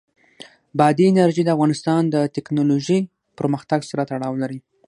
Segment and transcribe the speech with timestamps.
[0.79, 2.99] بادي انرژي د افغانستان د تکنالوژۍ
[3.39, 4.59] پرمختګ سره تړاو لري.